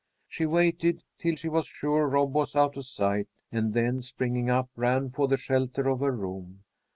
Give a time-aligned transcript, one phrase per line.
[0.27, 4.71] She waited till she was sure Rob was out of sight, and then, springing up,
[4.75, 6.63] ran for the shelter of her room.